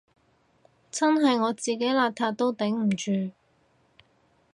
[0.89, 3.31] 真係我自己邋遢都頂唔住